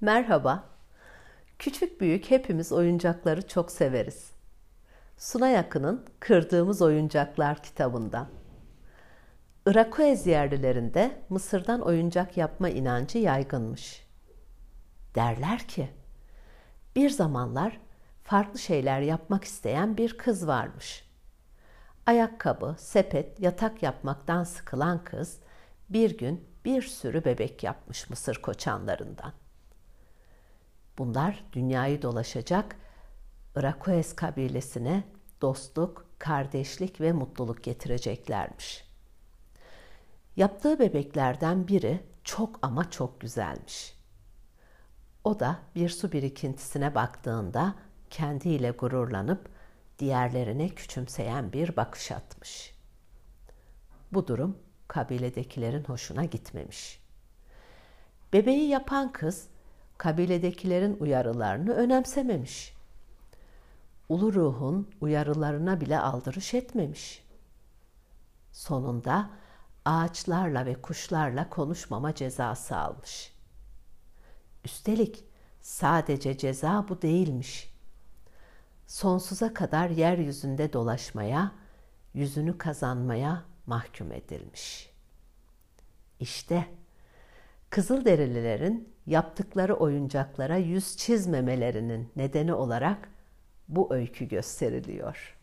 [0.00, 0.64] Merhaba.
[1.58, 4.32] Küçük büyük hepimiz oyuncakları çok severiz.
[5.16, 8.28] Suna Yakın'ın Kırdığımız Oyuncaklar kitabından.
[9.66, 14.06] Irakoez yerlilerinde Mısır'dan oyuncak yapma inancı yaygınmış.
[15.14, 15.90] Derler ki,
[16.96, 17.80] bir zamanlar
[18.24, 21.10] farklı şeyler yapmak isteyen bir kız varmış.
[22.06, 25.40] Ayakkabı, sepet, yatak yapmaktan sıkılan kız
[25.90, 29.32] bir gün bir sürü bebek yapmış Mısır koçanlarından.
[30.98, 32.76] Bunlar dünyayı dolaşacak
[33.56, 35.04] Irakoes kabilesine
[35.40, 38.84] dostluk, kardeşlik ve mutluluk getireceklermiş.
[40.36, 43.98] Yaptığı bebeklerden biri çok ama çok güzelmiş.
[45.24, 47.74] O da bir su birikintisine baktığında
[48.10, 49.48] kendiyle gururlanıp
[49.98, 52.74] diğerlerine küçümseyen bir bakış atmış.
[54.12, 57.00] Bu durum kabiledekilerin hoşuna gitmemiş.
[58.32, 59.48] Bebeği yapan kız
[59.98, 62.74] kabiledekilerin uyarılarını önemsememiş.
[64.08, 67.24] Ulu ruhun uyarılarına bile aldırış etmemiş.
[68.52, 69.30] Sonunda
[69.84, 73.32] ağaçlarla ve kuşlarla konuşmama cezası almış.
[74.64, 75.24] Üstelik
[75.60, 77.74] sadece ceza bu değilmiş.
[78.86, 81.52] Sonsuza kadar yeryüzünde dolaşmaya,
[82.14, 84.90] yüzünü kazanmaya mahkum edilmiş.
[86.20, 86.68] İşte
[87.70, 93.08] Kızılderililerin yaptıkları oyuncaklara yüz çizmemelerinin nedeni olarak
[93.68, 95.38] bu öykü gösteriliyor.''